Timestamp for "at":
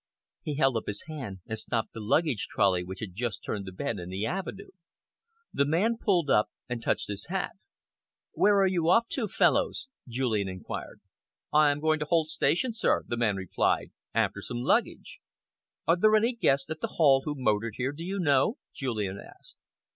16.71-16.79